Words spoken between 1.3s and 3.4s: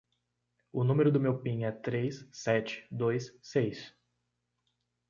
pin é três, sete, dois,